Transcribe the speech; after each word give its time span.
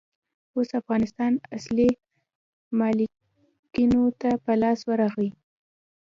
اوس 0.55 0.69
افغانستان 0.81 1.31
اصلي 1.57 1.89
مالکينو 2.79 4.03
ته 4.21 4.29
په 4.43 4.51
لاس 4.61 4.79
ورغلئ. 4.89 5.29